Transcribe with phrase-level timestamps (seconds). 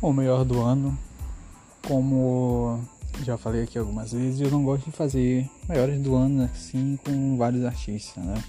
[0.00, 0.96] o melhor do ano.
[1.86, 2.80] Como
[3.24, 7.36] já falei aqui algumas vezes, eu não gosto de fazer melhores do ano assim com
[7.36, 8.42] vários artistas, né?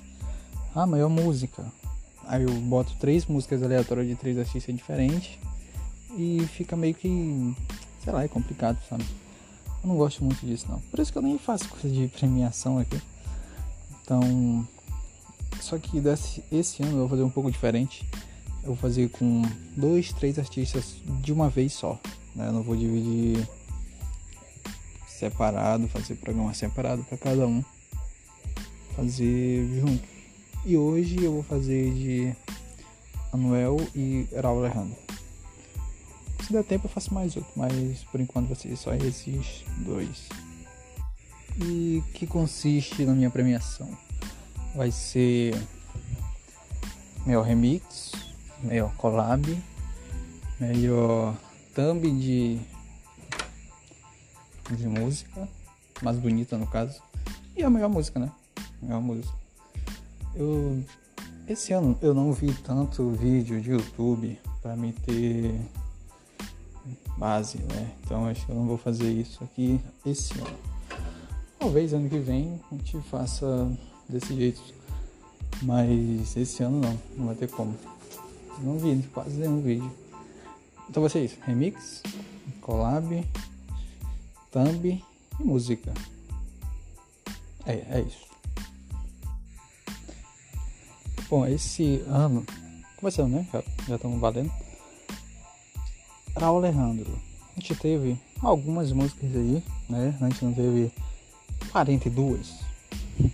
[0.75, 1.65] Ah, melhor música.
[2.25, 5.39] Aí eu boto três músicas aleatórias de três artistas diferentes
[6.15, 7.55] e fica meio que,
[8.03, 9.03] sei lá, é complicado, sabe?
[9.83, 10.79] Eu não gosto muito disso não.
[10.91, 13.01] Por isso que eu nem faço coisa de premiação aqui.
[14.03, 14.67] Então,
[15.59, 18.07] só que desse, esse ano eu vou fazer um pouco diferente.
[18.69, 19.41] Eu vou fazer com
[19.75, 21.99] dois, três artistas de uma vez só.
[22.35, 22.49] Né?
[22.49, 23.49] Eu não vou dividir
[25.07, 27.63] separado, fazer programa separado para cada um.
[28.95, 30.07] Fazer junto.
[30.63, 32.35] E hoje eu vou fazer de
[33.33, 34.95] Anuel e Raul Alejandro.
[36.45, 40.29] Se der tempo eu faço mais outro, mas por enquanto vai ser só esses dois.
[41.59, 43.89] E que consiste na minha premiação?
[44.75, 45.59] Vai ser
[47.25, 48.28] melhor remix,
[48.63, 49.45] melhor collab,
[50.59, 51.35] melhor
[51.73, 52.59] thumb de
[54.75, 55.49] de música,
[56.01, 57.01] mais bonita no caso,
[57.55, 58.31] e a melhor música, né?
[58.81, 59.33] Melhor música.
[60.35, 60.83] Eu
[61.47, 65.59] esse ano eu não vi tanto vídeo de YouTube para me ter
[67.17, 67.91] base, né?
[68.03, 70.57] Então acho que eu não vou fazer isso aqui esse ano.
[71.57, 73.69] Talvez ano que vem a gente faça
[74.07, 74.61] desse jeito.
[75.61, 77.75] Mas esse ano não, não vai ter como.
[78.61, 79.91] Não vi quase nenhum vídeo.
[80.89, 82.01] Então vai ser isso, remix,
[82.61, 83.23] collab,
[84.51, 85.03] thumb
[85.39, 85.93] e música.
[87.65, 88.27] É, é isso.
[91.29, 92.43] Bom, esse ano,
[92.97, 93.47] começando né?
[93.87, 94.51] Já, estamos valendo.
[96.35, 97.21] Raul Alejandro.
[97.55, 100.17] A gente teve algumas músicas aí, né?
[100.19, 100.91] A gente não teve
[101.71, 102.59] 42.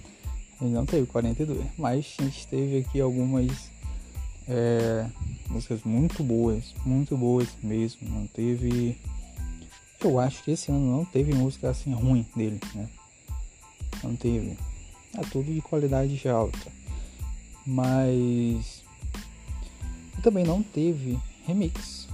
[0.60, 3.70] A gente não teve 42, mas a gente teve aqui algumas
[4.48, 5.08] é,
[5.50, 8.08] músicas muito boas, muito boas mesmo.
[8.10, 8.98] Não teve.
[10.04, 12.90] Eu acho que esse ano não teve música assim ruim dele, né?
[14.04, 14.58] Não teve.
[15.18, 16.72] É tudo de qualidade alta.
[17.66, 18.84] Mas
[20.22, 22.08] também não teve remix.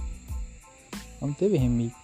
[1.20, 1.94] Não teve remix.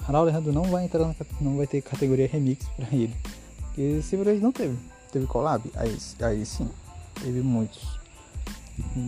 [0.00, 3.14] Raul Alejandro não vai entrar na, não vai ter categoria remix para ele.
[3.58, 4.76] Porque simplesmente não teve.
[5.12, 5.70] Teve collab?
[5.74, 6.68] Aí, aí sim.
[7.22, 8.01] Teve muitos.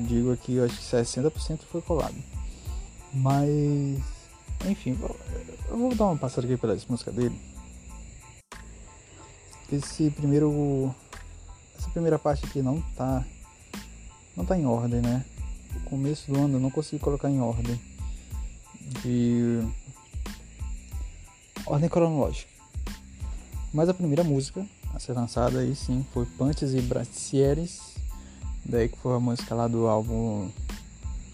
[0.06, 2.14] Digo aqui, eu acho que 60% foi collab.
[3.12, 4.00] Mas
[4.66, 4.98] enfim,
[5.68, 7.38] eu vou dar uma passada aqui pelas músicas dele.
[9.70, 10.94] Esse primeiro.
[11.78, 13.24] Essa primeira parte aqui não tá.
[14.36, 15.24] Não tá em ordem, né?
[15.76, 17.78] O começo do ano eu não consegui colocar em ordem.
[19.02, 19.60] De.
[21.66, 22.50] Ordem cronológica.
[23.72, 24.64] Mas a primeira música
[24.94, 27.93] a ser lançada aí sim foi Pantes e Bracieres.
[28.64, 30.50] Daí que foi a música lá do álbum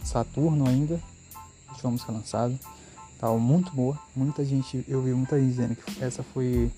[0.05, 1.01] Saturno ainda.
[1.83, 2.59] A música lançada.
[3.19, 3.99] Tava muito boa.
[4.15, 6.71] Muita gente, eu vi muita gente dizendo que essa foi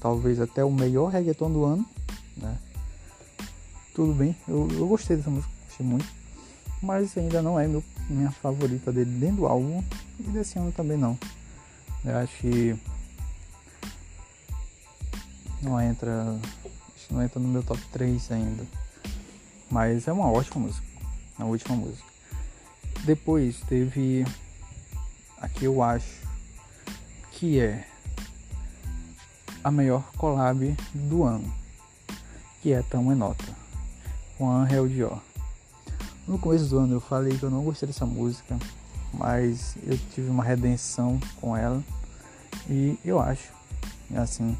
[0.00, 1.86] talvez até o melhor reggaeton do ano,
[2.36, 2.56] né?
[3.94, 6.06] Tudo bem, eu, eu gostei dessa música, gostei muito.
[6.80, 9.84] Mas ainda não é meu, minha favorita dele dentro do álbum
[10.18, 11.18] e desse ano também não.
[12.04, 12.76] Eu acho que
[15.60, 16.38] não entra.
[16.94, 18.64] Acho que não entra no meu top 3 ainda.
[19.70, 20.86] Mas é uma ótima música.
[21.38, 22.08] A última música.
[23.04, 24.26] Depois teve
[25.38, 26.20] aqui eu acho
[27.32, 27.86] que é
[29.64, 31.52] a melhor collab do ano,
[32.60, 33.44] que é Tamo em Nota,
[34.36, 35.20] com Angel Dior.
[36.26, 38.58] No começo do ano eu falei que eu não gostei dessa música,
[39.12, 41.82] mas eu tive uma redenção com ela
[42.68, 43.52] e eu acho,
[44.14, 44.56] assim,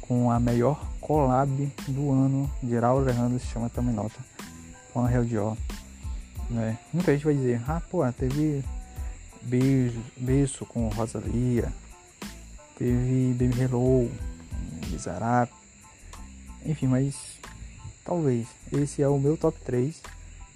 [0.00, 4.18] com a melhor collab do ano, Geral Alejandro se chama Tamo em Nota,
[4.90, 5.56] com Angel Dior.
[6.48, 6.78] Né?
[6.94, 8.64] Muita gente vai dizer, ah, pô, teve
[9.42, 11.70] Beijo, Beijo com Rosalia,
[12.78, 14.10] teve Baby Hello,
[14.88, 15.50] Bizarrap,
[16.64, 17.14] enfim, mas
[18.02, 20.00] talvez esse é o meu top 3,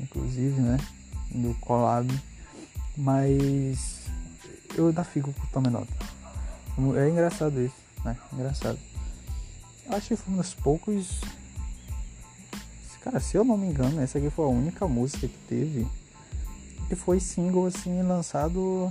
[0.00, 0.78] inclusive, né,
[1.30, 2.08] do collab,
[2.96, 4.00] mas
[4.74, 5.92] eu ainda fico com o Tom Nota.
[6.96, 8.87] É engraçado isso, né, engraçado.
[9.88, 11.20] Acho que foi um dos poucos,
[13.02, 15.86] cara, se eu não me engano, essa aqui foi a única música que teve
[16.88, 18.90] que foi single assim lançado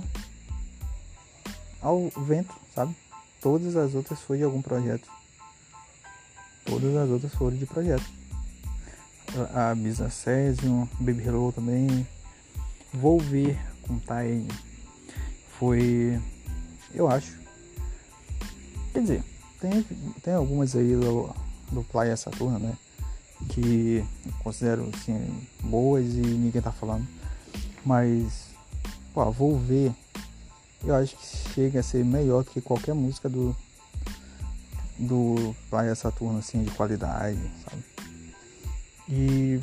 [1.82, 2.94] ao vento, sabe?
[3.40, 5.08] Todas as outras foi de algum projeto.
[6.64, 8.04] Todas as outras foram de projeto.
[9.54, 12.06] A Bisa Cesium, Baby Hello também.
[12.92, 14.48] Vou ver com Tiny.
[15.58, 16.20] Foi.
[16.94, 17.38] Eu acho.
[18.92, 19.24] Quer dizer,
[19.60, 19.82] tem,
[20.22, 21.30] tem algumas aí do,
[21.72, 22.76] do Playa Saturno, né?
[23.50, 27.06] Que eu considero assim, boas e ninguém tá falando
[27.84, 28.48] Mas,
[29.14, 29.92] pô, vou ver.
[30.84, 33.54] Eu acho que chega a ser melhor do que qualquer música do
[34.98, 37.84] do Praia Saturno, assim, de qualidade, sabe?
[39.08, 39.60] E,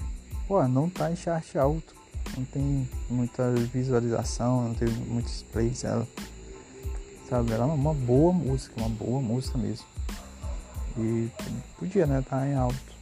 [0.47, 1.93] pô, não tá em chart alto.
[2.35, 6.07] Não tem muita visualização, não tem muitos plays ela.
[7.29, 7.51] Sabe?
[7.51, 9.85] Ela é uma boa música, uma boa música mesmo.
[10.97, 11.29] E
[11.77, 12.95] podia, né, tá em alto.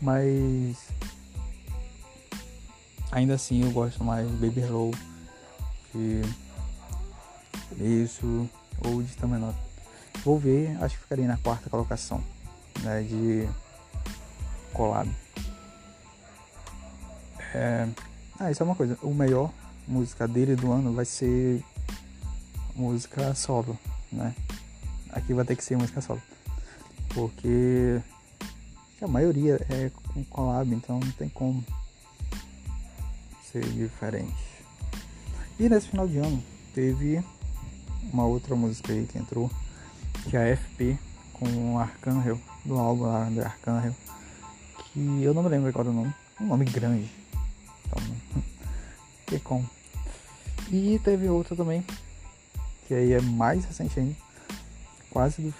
[0.00, 0.76] Mas
[3.10, 4.90] ainda assim eu gosto mais de Baby Hello
[5.92, 6.22] que
[7.78, 8.48] isso
[8.84, 9.54] ou de também não.
[10.24, 12.22] Vou ver, acho que ficaria na quarta colocação
[12.82, 13.48] né, de
[14.72, 15.10] collab.
[17.54, 17.88] É...
[18.38, 18.98] Ah, isso é uma coisa.
[19.02, 19.50] O melhor
[19.86, 21.64] música dele do ano vai ser
[22.76, 23.78] música solo,
[24.12, 24.34] né?
[25.10, 26.22] Aqui vai ter que ser música solo.
[27.08, 28.00] Porque
[29.00, 31.64] a maioria é com collab, então não tem como
[33.50, 34.34] ser diferente.
[35.58, 36.42] E nesse final de ano
[36.74, 37.22] teve
[38.12, 39.50] uma outra música aí que entrou,
[40.28, 40.98] que é a FP
[41.32, 43.94] com o Arcangel, do álbum lá do Arcangel,
[44.92, 47.10] que eu não me lembro agora o nome, um nome grande.
[47.86, 48.02] Então,
[49.26, 49.68] que como.
[50.70, 51.84] E teve outra também,
[52.86, 54.16] que aí é mais recente ainda,
[55.10, 55.54] quase do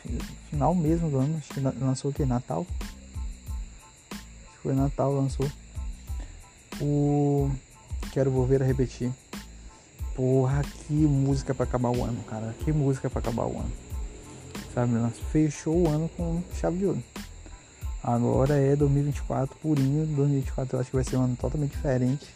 [0.50, 2.24] final mesmo do ano, acho que lançou o que?
[2.24, 2.66] Natal?
[4.10, 5.50] Acho que foi Natal lançou.
[6.80, 7.50] O
[8.12, 9.10] Quero Volver a Repetir.
[10.14, 12.54] Porra, que música para acabar o ano, cara.
[12.64, 13.72] Que música para acabar o ano.
[14.74, 14.92] Sabe,
[15.30, 17.02] fechou o ano com chave de ouro.
[18.02, 20.06] Agora é 2024 purinho.
[20.06, 22.26] 2024 eu acho que vai ser um ano totalmente diferente.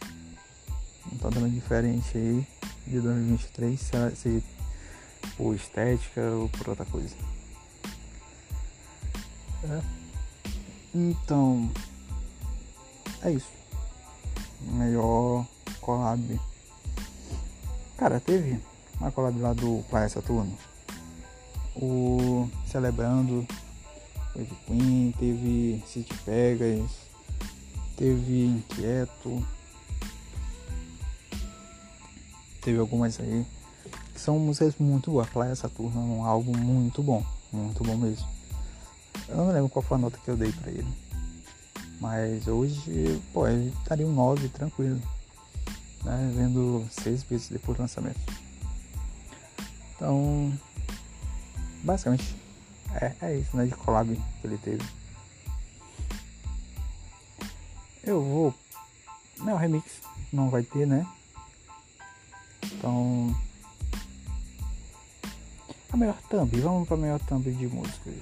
[1.21, 2.47] Totalmente diferente aí
[2.87, 3.81] de 2023.
[4.15, 4.43] Se
[5.41, 7.17] por estética ou por outra coisa.
[9.65, 9.81] É.
[10.95, 11.71] Então,
[13.23, 13.49] é isso.
[14.61, 15.47] Melhor
[15.81, 16.39] collab.
[17.97, 18.61] Cara, teve
[19.01, 20.57] uma collab lá do Playa Saturno.
[21.75, 23.47] O Celebrando,
[24.35, 26.91] teve Queen, teve City Pegas,
[27.97, 29.43] teve Inquieto.
[32.61, 33.47] Teve algumas aí
[34.21, 35.29] são músicas muito boas.
[35.29, 38.29] Playa Saturno é um álbum muito bom, muito bom mesmo.
[39.29, 40.87] Eu não lembro qual foi a nota que eu dei pra ele.
[42.01, 45.01] Mas hoje, pô, ele estaria um 9 tranquilo.
[46.05, 46.33] Né?
[46.35, 48.21] Vendo seis meses depois do lançamento.
[49.95, 50.53] Então,
[51.83, 52.35] basicamente,
[52.95, 53.67] é, é isso, né?
[53.67, 54.85] De collab que ele teve.
[58.03, 58.55] Eu vou.
[59.39, 59.85] Não, remix
[60.33, 61.07] não vai ter, né?
[62.65, 63.35] Então,
[65.93, 68.15] a melhor thumb, vamos pra melhor thumb de músicas.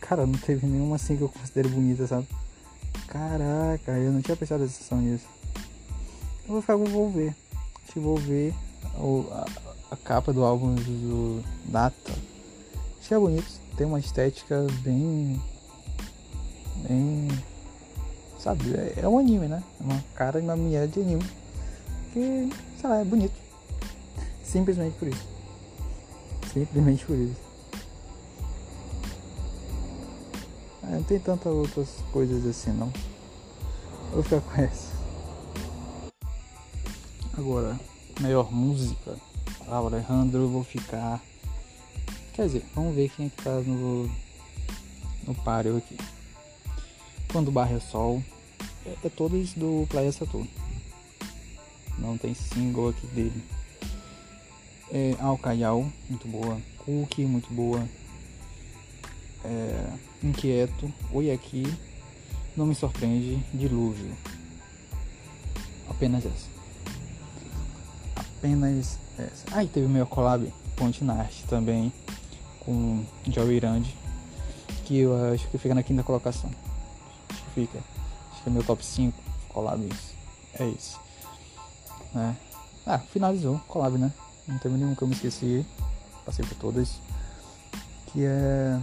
[0.00, 2.26] Cara, não teve nenhuma assim que eu considere bonita, sabe?
[3.08, 5.26] Caraca, eu não tinha prestado atenção nisso.
[6.46, 7.36] Eu vou ficar, vou ver.
[7.82, 8.54] Acho que vou ver
[8.94, 9.46] a,
[9.90, 12.12] a, capa do álbum do Data.
[13.00, 13.60] Achei é bonito.
[13.76, 15.40] Tem uma estética bem.
[16.88, 17.28] bem.
[18.38, 18.74] Sabe?
[18.74, 19.62] É, é um anime, né?
[19.78, 21.24] É uma cara e uma mulher de anime.
[22.12, 22.50] Que,
[22.80, 23.47] sei lá, é bonito.
[24.48, 25.28] Simplesmente por isso.
[26.50, 27.36] Simplesmente por isso.
[30.84, 32.90] É, não tem tantas outras coisas assim não.
[34.10, 34.90] Vou ficar com essa.
[37.36, 37.78] Agora,
[38.20, 39.16] melhor música.
[39.68, 41.22] Ah, Alejandro, eu vou ficar.
[42.32, 44.10] Quer dizer, vamos ver quem é que tá no.
[45.26, 45.98] no páreo aqui.
[47.30, 48.22] Quando barra é sol.
[48.86, 50.48] É, é todos do Playa Saturno.
[51.98, 53.57] Não tem single aqui dele
[54.92, 57.86] é, Alcaial, muito boa, Cookie, muito boa,
[59.44, 59.92] é,
[60.22, 61.64] Inquieto, Oi Aqui,
[62.56, 64.16] Não Me Surpreende, Dilúvio.
[65.88, 66.48] Apenas essa.
[68.16, 69.44] Apenas essa.
[69.52, 71.92] Ah, e teve o meu collab Ponte Nast também,
[72.60, 73.96] com Joey Irandi,
[74.84, 76.50] que eu acho que fica na quinta colocação.
[77.28, 77.78] Acho que fica.
[78.32, 79.18] Acho que é meu top 5
[79.48, 80.14] collabs.
[80.58, 81.00] É isso.
[82.14, 82.36] Né?
[82.86, 84.12] Ah, finalizou collab, né?
[84.48, 85.64] Não teve nenhum que eu me esqueci,
[86.24, 87.00] passei por todas,
[88.06, 88.80] que é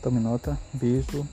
[0.00, 1.26] Tome Nota, Beijo,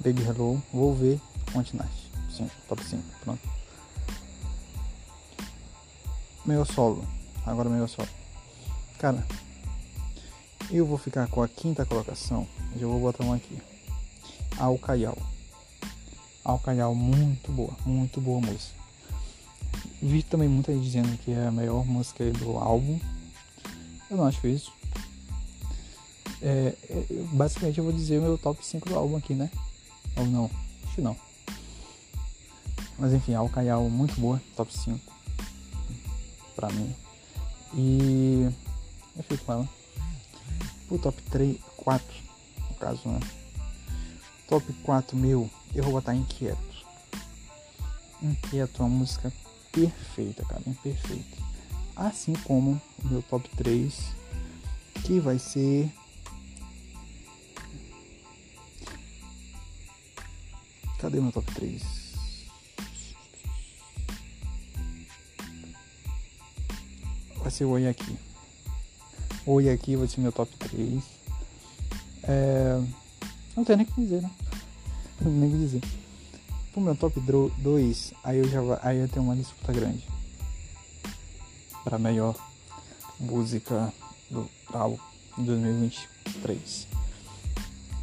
[0.00, 1.20] Baby Hello, Vou Ver,
[1.52, 3.48] Continente, sim, top 5, pronto.
[6.44, 7.06] Meu solo,
[7.46, 8.08] agora meu solo.
[8.98, 9.24] Cara,
[10.70, 12.46] eu vou ficar com a quinta colocação,
[12.76, 13.56] já vou botar um aqui.
[14.58, 15.16] Alcaial.
[16.44, 18.79] Alcaial, muito boa, muito boa música.
[20.02, 22.98] Vi também muita gente dizendo que é a melhor música do álbum.
[24.10, 24.72] Eu não acho isso.
[26.42, 29.50] É, é, basicamente eu vou dizer o meu top 5 do álbum aqui, né?
[30.16, 30.50] Ou não?
[30.84, 31.16] Acho que não.
[32.98, 34.98] Mas enfim, Alcaial muito boa, top 5
[36.56, 36.94] pra mim.
[37.74, 38.50] E
[39.16, 39.68] eu fico com ela.
[40.90, 42.06] O top 3, 4,
[42.70, 43.20] no caso, né?
[44.48, 46.58] Top 4 meu, eu vou botar Inquieto.
[48.22, 49.32] Inquieto é uma música
[49.72, 51.36] perfeita, cara, perfeita.
[51.96, 54.14] Assim como o meu top 3,
[55.04, 55.92] que vai ser.
[60.98, 61.82] Cadê meu top 3?
[67.36, 68.18] Vai ser o Oi Aqui.
[69.46, 71.02] Oi Aqui vai ser meu top 3.
[72.22, 72.80] É...
[73.56, 74.30] Não tenho nem o que dizer, né?
[75.20, 75.80] Não nem o que dizer.
[76.72, 80.06] Pro meu top 2, aí eu já aí eu tenho uma disputa grande.
[81.82, 82.36] Para melhor
[83.18, 83.92] música
[84.30, 84.98] do álbum
[85.36, 86.86] de 2023.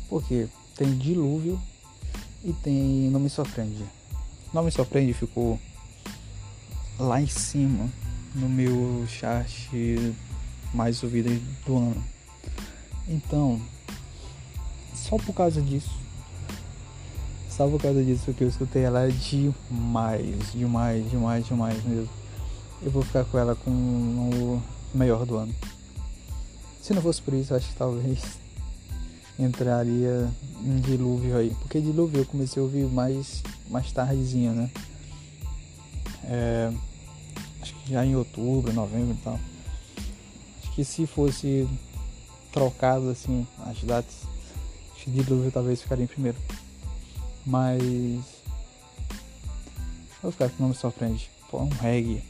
[0.10, 1.60] Porque tem Dilúvio
[2.44, 3.86] e tem Não Me Surpreende.
[4.54, 5.60] Não Me Surpreende ficou
[7.00, 7.90] lá em cima
[8.36, 9.70] no meu chart
[10.74, 11.30] mais ouvido
[11.66, 12.04] do ano.
[13.08, 13.62] Então,
[14.94, 15.92] só por causa disso,
[17.58, 22.10] só por causa disso que eu escutei ela demais, demais, demais, demais mesmo.
[22.84, 24.62] Eu vou ficar com ela com o
[24.94, 25.54] melhor do ano.
[26.80, 28.38] Se não fosse por isso, acho que talvez
[29.40, 30.30] entraria
[30.64, 31.50] em dilúvio aí.
[31.60, 34.70] Porque dilúvio eu comecei a ouvir mais, mais tardezinho, né?
[36.26, 36.72] É,
[37.60, 39.40] acho que já em outubro, novembro e tal.
[40.62, 41.68] Acho que se fosse
[42.54, 44.16] trocado assim as datas,
[44.94, 46.38] acho que dilúvio talvez ficaria em primeiro.
[47.48, 48.22] Mas.
[50.22, 51.32] Vou ficar que não me surpreende.
[51.50, 52.22] Pô, um reggae.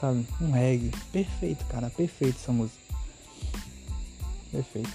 [0.00, 0.26] Sabe?
[0.40, 0.90] Um reggae.
[1.12, 1.90] Perfeito, cara.
[1.90, 2.78] Perfeito essa música.
[4.50, 4.90] Perfeito.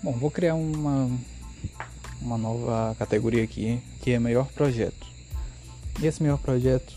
[0.00, 1.10] Bom, vou criar uma,
[2.22, 5.04] uma nova categoria aqui, que é melhor projeto.
[6.00, 6.96] E esse melhor projeto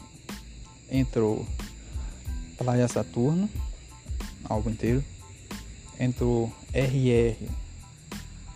[0.91, 1.47] entrou
[2.55, 3.49] Praia Saturno,
[4.43, 5.03] álbum inteiro.
[5.99, 7.49] Entrou RR,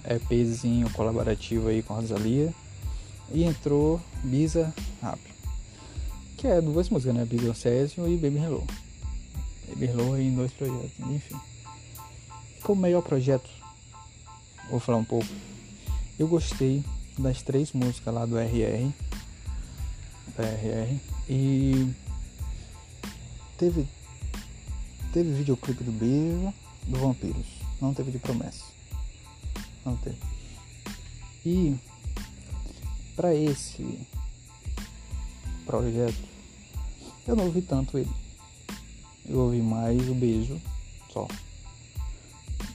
[0.06, 2.54] EPzinho colaborativo aí com a Rosalia.
[3.32, 5.20] E entrou Bisa Rap,
[6.38, 7.26] que é duas músicas, né?
[7.26, 8.68] Bisa Césio e Baby Hello.
[9.70, 11.36] Baby Hello em dois projetos, enfim.
[12.62, 13.50] Como melhor projeto,
[14.70, 15.28] vou falar um pouco.
[16.20, 16.84] Eu gostei
[17.18, 18.92] das três músicas lá do RR,
[20.38, 21.94] da RR, e
[23.58, 23.88] teve
[25.12, 26.54] teve videoclipe do Beijo,
[26.88, 27.46] do Vampiros,
[27.80, 28.66] não teve de Promessa,
[29.86, 30.00] não.
[31.46, 31.76] E
[33.16, 34.00] para esse
[35.66, 36.24] projeto,
[37.28, 38.12] eu não ouvi tanto ele.
[39.26, 40.60] Eu ouvi mais o Beijo,
[41.12, 41.28] só.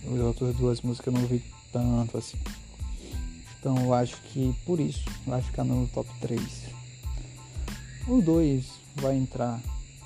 [0.05, 2.39] As outras duas músicas eu não ouvi tanto assim.
[3.59, 6.41] Então eu acho que por isso vai ficar no top 3.
[8.07, 8.65] O 2
[8.97, 9.61] vai entrar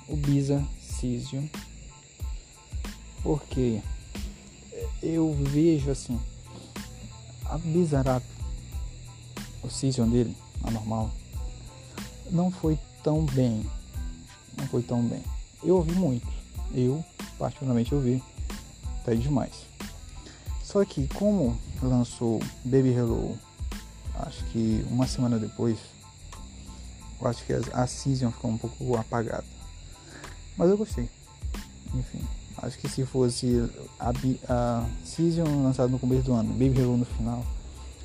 [0.07, 1.47] o Bisa Cesium.
[3.21, 3.81] Porque
[5.01, 6.19] eu vejo assim
[7.45, 8.23] a Bizarrap,
[9.63, 11.11] o Cesium dele, a normal,
[12.31, 13.65] não foi tão bem.
[14.57, 15.23] Não foi tão bem.
[15.63, 16.27] Eu ouvi muito.
[16.73, 17.03] Eu,
[17.37, 18.23] particularmente, ouvi
[19.01, 19.65] até demais.
[20.63, 23.37] Só que como lançou Baby Hello,
[24.15, 25.77] acho que uma semana depois,
[27.21, 29.45] eu acho que a Season ficou um pouco apagada.
[30.57, 31.09] Mas eu gostei.
[31.93, 32.21] Enfim,
[32.63, 34.11] acho que se fosse a,
[34.49, 37.45] a Season lançada no começo do ano, Baby Hello no final,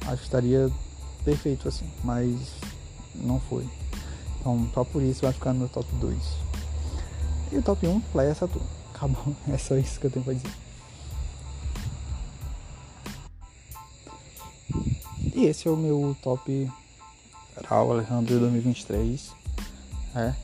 [0.03, 0.71] acho que estaria
[1.25, 1.87] perfeito assim.
[2.03, 2.35] Mas
[3.15, 3.67] não foi.
[4.41, 6.17] Então só por isso vai ficar no top 2.
[7.53, 8.69] E o top 1, Playa Saturno.
[8.95, 9.35] Acabou.
[9.49, 10.51] É só isso que eu tenho pra dizer.
[15.35, 16.69] E esse é o meu top
[17.65, 19.31] Raul Alejandro de 2023.
[20.17, 20.35] É.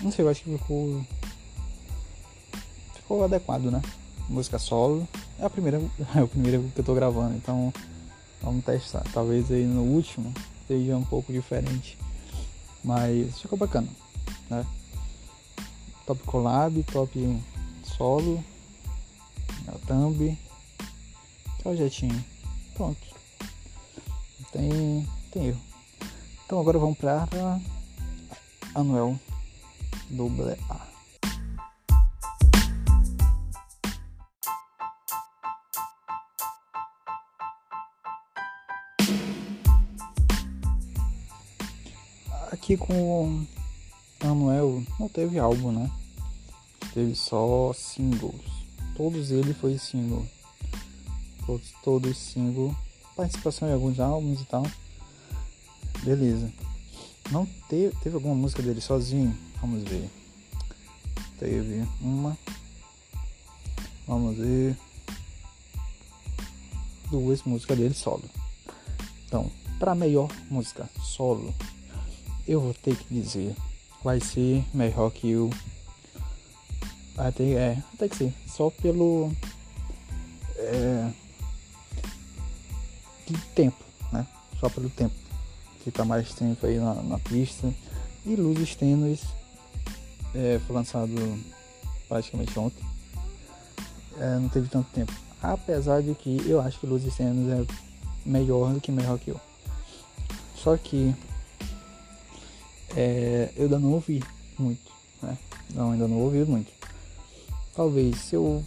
[0.00, 1.00] Não sei, eu acho que ficou.
[3.12, 3.82] Ficou adequado, né?
[4.26, 5.06] Música solo.
[5.38, 5.78] É a primeira,
[6.16, 7.70] é o primeiro que eu tô gravando, então
[8.40, 9.04] vamos testar.
[9.12, 10.32] Talvez aí no último
[10.66, 11.98] seja um pouco diferente.
[12.82, 13.86] Mas ficou bacana,
[14.48, 14.64] né?
[16.06, 17.42] Top collab, top
[17.84, 18.42] solo,
[19.68, 20.38] é thumb,
[21.62, 22.24] projetinho.
[22.72, 23.06] Pronto.
[24.52, 25.60] Tem, tem erro.
[26.46, 27.28] Então agora vamos para
[28.74, 29.20] Anuel
[30.08, 30.91] Double A.
[42.72, 43.44] Aqui com
[44.20, 45.90] Anuel não teve álbum, né?
[46.94, 48.40] Teve só singles.
[48.96, 50.26] Todos eles foi single.
[51.44, 52.74] Todos, todos single.
[53.14, 54.66] Participação em alguns álbuns e tal.
[56.02, 56.50] beleza.
[57.30, 59.36] Não teve, teve alguma música dele sozinho?
[59.60, 60.08] Vamos ver.
[61.38, 62.38] Teve uma.
[64.06, 64.78] Vamos ver.
[67.10, 68.24] Duas músicas dele solo.
[69.26, 71.54] Então, para melhor música solo,
[72.46, 73.54] eu vou ter que dizer,
[74.02, 75.50] vai ser melhor que o
[77.16, 79.30] até é, até que sim, só pelo
[80.56, 81.10] é,
[83.54, 84.26] tempo, né?
[84.58, 85.14] Só pelo tempo.
[85.84, 87.72] Fica mais tempo aí na, na pista.
[88.24, 89.20] E Luzes Tênues
[90.34, 91.12] é, foi lançado
[92.08, 92.84] praticamente ontem.
[94.18, 95.12] É, não teve tanto tempo.
[95.42, 97.74] Apesar de que eu acho que Luzes Tênues é
[98.24, 99.40] melhor do que melhor que eu.
[100.54, 101.14] Só que
[102.96, 104.22] é, eu ainda não ouvi
[104.58, 104.90] muito,
[105.22, 105.38] né?
[105.74, 106.70] Não, ainda não ouvi muito.
[107.74, 108.62] Talvez se eu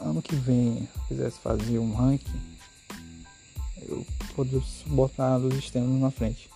[0.00, 2.40] ano que vem quisesse fazer um ranking,
[3.82, 6.50] eu pudesse botar os extremos na frente.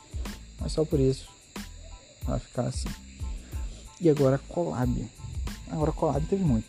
[0.60, 1.28] Mas só por isso.
[2.22, 2.88] Vai ficar assim.
[4.00, 5.08] E agora collab.
[5.70, 6.66] Agora collab teve muito.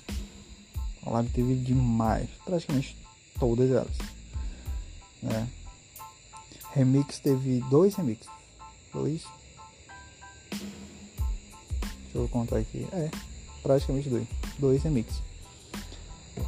[1.04, 2.30] Collab teve demais.
[2.44, 2.98] Praticamente
[3.40, 3.98] todas elas.
[5.22, 5.48] Né?
[6.72, 8.30] Remix teve dois remixes.
[8.92, 9.24] Dois.
[12.14, 12.88] Deixa eu contar aqui.
[12.94, 13.10] É,
[13.64, 14.28] praticamente dois.
[14.60, 15.22] Dois remixes.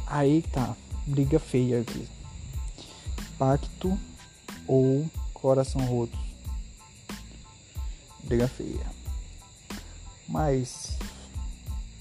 [0.06, 0.76] Aí tá.
[1.06, 2.08] Briga feia aqui.
[3.36, 3.98] Pacto
[4.66, 6.16] ou Coração Roto.
[8.22, 8.86] Briga feia.
[10.28, 10.96] Mas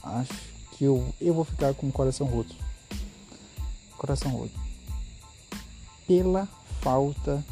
[0.02, 0.34] acho
[0.72, 2.56] que eu, eu vou ficar com Coração Roto.
[3.98, 4.60] Coração Roto.
[6.08, 6.48] Pela
[6.82, 7.44] falta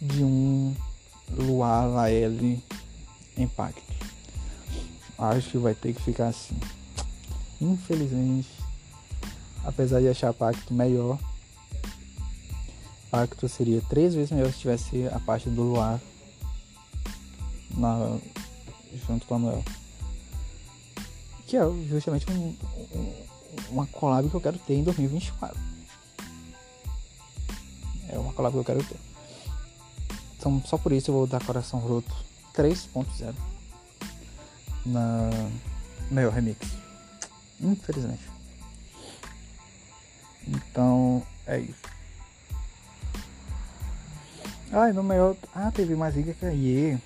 [0.00, 0.74] de um
[1.30, 2.32] Luar Lael
[3.36, 3.91] Impacto.
[5.22, 6.58] Acho que vai ter que ficar assim.
[7.60, 8.48] Infelizmente,
[9.64, 11.16] apesar de achar Pacto melhor,
[13.08, 16.00] Pacto seria três vezes melhor se tivesse a parte do Luar
[17.70, 18.18] na,
[19.06, 19.64] junto com a Noel.
[21.46, 22.56] Que é justamente um,
[22.92, 23.14] um,
[23.70, 25.56] uma collab que eu quero ter em 2024.
[28.08, 28.98] É uma collab que eu quero ter.
[30.36, 32.12] Então, só por isso eu vou dar Coração Roto
[32.56, 33.52] 3.0
[34.84, 35.30] na
[36.10, 36.58] meu remix.
[37.60, 38.30] Infelizmente.
[40.46, 41.82] Então, é isso.
[44.72, 45.36] Ah, no maior.
[45.54, 46.98] Ah, teve mais liga que a.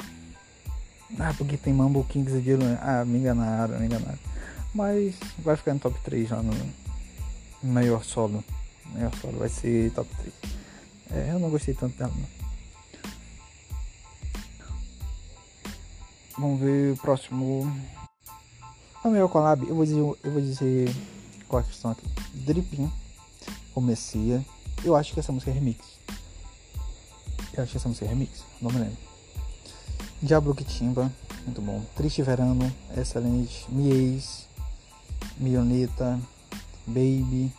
[1.18, 4.18] Ah, porque tem Mambo Kings de Ah, me enganaram, me enganaram.
[4.74, 6.52] Mas vai ficar no top 3 já no
[7.62, 8.44] maior solo.
[8.92, 10.34] Maior solo vai ser top 3.
[11.10, 12.35] É, eu não gostei tanto dela não.
[16.38, 17.72] Vamos ver o próximo.
[19.02, 20.94] O meu collab, eu vou dizer, eu vou dizer
[21.48, 22.06] qual a questão aqui.
[22.34, 22.92] Dripping,
[23.74, 24.44] o Messia.
[24.84, 25.78] Eu acho que essa música é remix.
[27.54, 28.98] Eu acho que essa música é remix, não me lembro.
[30.22, 31.10] Diablo que Timba,
[31.46, 31.82] muito bom.
[31.94, 33.64] Triste Verano, excelente.
[33.70, 34.46] Mies,
[35.38, 36.20] Mioneta,
[36.86, 37.50] Baby.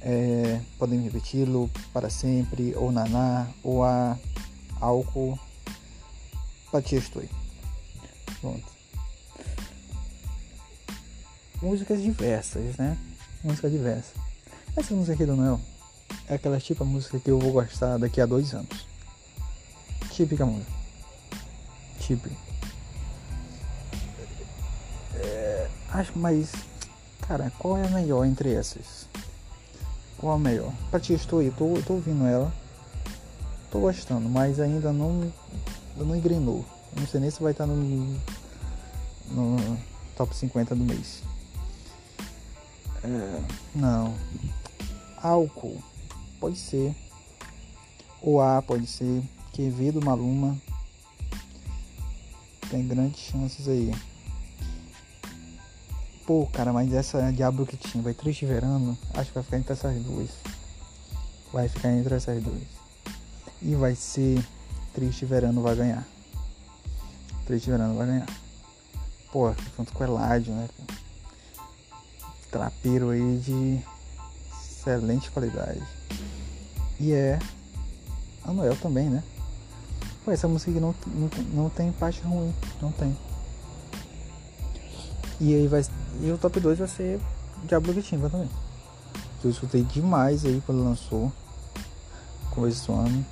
[0.00, 4.16] É, podemos repeti-lo para sempre, ou Naná, ou a
[4.80, 5.38] álcool.
[6.70, 7.22] Patia Estou.
[8.40, 8.78] Pronto.
[11.60, 12.96] Músicas diversas, né?
[13.42, 14.12] Música diversa.
[14.76, 15.60] Essa música aqui do Noel
[16.28, 18.86] é aquela tipo de música que eu vou gostar daqui a dois anos.
[20.12, 20.70] Típica música.
[21.98, 22.36] Típica.
[25.16, 26.52] É, acho, mas,
[27.26, 29.08] cara, qual é a melhor entre essas?
[30.16, 30.72] Qual a melhor?
[30.90, 32.52] Pra ti, estou aí, tô, tô ouvindo ela.
[33.70, 35.32] Tô gostando, mas ainda não,
[35.96, 36.64] não engrenou.
[36.98, 37.76] Não sei nem se vai estar no,
[39.30, 39.78] no
[40.16, 41.22] top 50 do mês.
[43.04, 43.42] É,
[43.74, 44.14] não.
[45.16, 45.82] Álcool.
[46.40, 46.94] Pode ser.
[48.20, 49.22] O A pode ser.
[49.92, 50.56] do Maluma.
[52.70, 53.92] Tem grandes chances aí.
[56.24, 58.96] Pô, cara, mas essa Diablo que tinha vai triste verano.
[59.14, 60.30] Acho que vai ficar entre essas duas.
[61.52, 62.62] Vai ficar entre essas duas.
[63.60, 64.46] E vai ser
[64.94, 66.06] triste verano vai ganhar.
[67.48, 68.26] Triste verano vai ganhar.
[69.32, 70.68] Pô, junto com o Eladio, né?
[72.50, 73.82] Trapeiro aí de
[74.60, 75.82] excelente qualidade.
[77.00, 77.38] E é
[78.44, 79.24] a Noel também, né?
[80.26, 83.16] Pô, essa música não, não, não tem parte ruim, não tem.
[85.40, 85.82] E aí vai.
[86.20, 87.18] E o top 2 vai ser
[87.64, 88.50] Diablo de Timba também.
[89.40, 91.32] Que eu escutei demais aí quando lançou.
[92.50, 93.26] Começo do ano.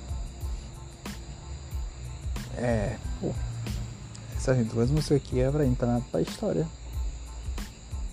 [2.55, 2.97] É.
[3.21, 3.31] Pô.
[4.47, 6.65] Essas duas músicas aqui é pra entrar pra história.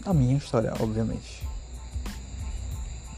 [0.04, 1.46] A minha história, obviamente.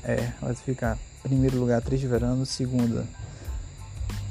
[0.04, 3.06] É, vai ficar primeiro lugar Três de Verano, segunda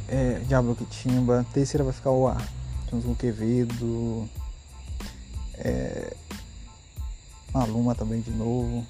[0.08, 1.44] É, Diablo que Timba.
[1.52, 2.38] Terceira vai ficar o A.
[2.92, 4.30] Junto com Quevedo.
[5.56, 6.16] É,
[7.52, 8.86] Maluma também de novo.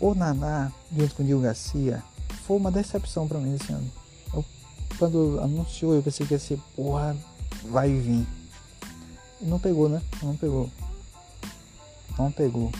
[0.00, 2.02] O Naná, junto com o Garcia,
[2.46, 3.92] foi uma decepção pra mim esse ano.
[4.32, 4.42] Eu,
[4.98, 7.14] quando anunciou, eu pensei que ia ser, porra,
[7.64, 8.26] vai vir.
[9.40, 10.02] Não pegou, né?
[10.22, 10.70] Não pegou.
[12.18, 12.72] Não pegou.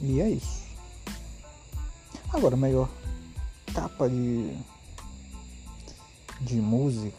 [0.00, 0.64] E é isso.
[2.32, 2.88] Agora, melhor
[3.72, 4.56] capa de
[6.40, 7.16] de música.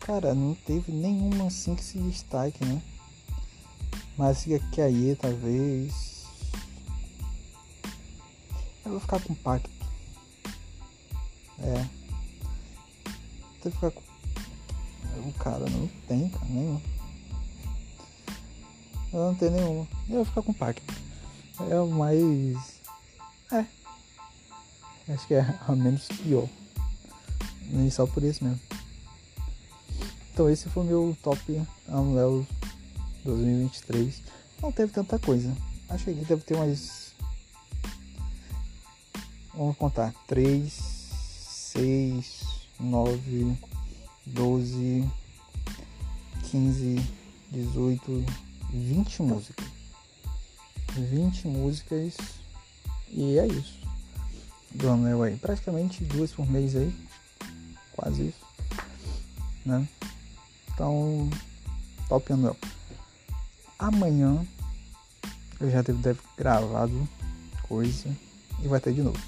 [0.00, 2.82] Cara, não teve nenhuma assim que se destaque, né?
[4.16, 6.24] Mas que aí talvez.
[8.84, 9.75] Eu vou ficar com pacto.
[13.66, 14.00] Tem ficar com.
[15.28, 16.80] O cara não tem, cara, nenhum.
[19.12, 19.88] Eu não tenho nenhuma.
[20.08, 20.94] Eu vou ficar com pacto.
[21.68, 22.80] É o mais.
[23.50, 23.66] É.
[25.12, 26.48] Acho que é a menos pior.
[27.68, 28.60] Nem só por isso mesmo.
[30.32, 32.46] Então esse foi o meu top anual
[33.24, 34.22] 2023
[34.62, 35.52] não teve tanta coisa.
[35.88, 37.12] Achei que deve ter mais.
[39.52, 42.45] Vamos contar: 3, 6,
[42.78, 43.56] 9,
[44.26, 45.08] 12,
[46.50, 47.02] 15,
[47.50, 48.24] 18,
[48.70, 49.66] 20 músicas.
[50.94, 52.14] 20 músicas
[53.08, 53.78] e é isso.
[54.70, 55.36] Do anel aí.
[55.36, 56.92] Praticamente duas por mês aí.
[57.92, 58.46] Quase isso.
[59.64, 59.88] Né?
[60.72, 61.30] Então,
[62.08, 62.56] top anuel.
[63.78, 64.46] Amanhã
[65.60, 67.08] eu já devo ter gravado
[67.62, 68.08] coisa
[68.62, 69.18] e vai ter de novo.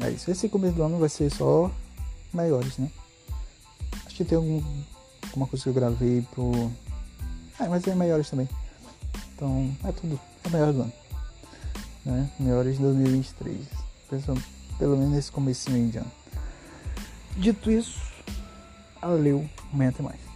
[0.00, 0.30] É isso.
[0.30, 1.70] Esse começo do ano vai ser só
[2.32, 2.90] maiores, né?
[4.06, 4.62] Acho que tem algum,
[5.24, 6.70] alguma coisa que eu gravei pro.
[7.58, 8.48] Ah, mas é maiores também.
[9.34, 10.18] Então é tudo.
[10.44, 10.92] É maior do ano.
[12.04, 12.30] Né?
[12.38, 13.66] Maiores de 2023.
[14.10, 14.42] Pensando,
[14.78, 16.10] pelo menos nesse começo de ano.
[17.36, 17.98] Dito isso,
[19.00, 20.31] valeu, amanhã até mais.